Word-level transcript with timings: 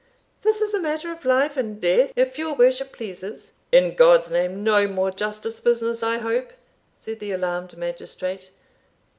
"This 0.41 0.61
is 0.61 0.73
a 0.73 0.79
matter 0.79 1.11
of 1.11 1.25
life 1.25 1.55
and 1.55 1.79
death, 1.79 2.11
if 2.15 2.39
your 2.39 2.55
worship 2.55 2.91
pleases." 2.91 3.51
"In 3.71 3.93
God's 3.95 4.31
name! 4.31 4.63
no 4.63 4.87
more 4.87 5.11
justice 5.11 5.59
business, 5.59 6.01
I 6.01 6.17
hope," 6.17 6.53
said 6.97 7.19
the 7.19 7.31
alarmed 7.33 7.77
magistrate. 7.77 8.49